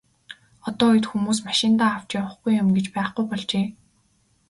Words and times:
Одоо 0.67 0.87
үед 0.93 1.05
хүмүүс 1.09 1.39
машиндаа 1.47 1.89
авч 1.95 2.09
явахгүй 2.21 2.53
юм 2.61 2.67
гэж 2.75 2.85
байхгүй 2.95 3.25
болжээ. 3.29 3.65